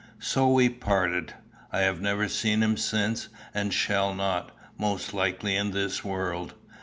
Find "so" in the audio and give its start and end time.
0.17-0.51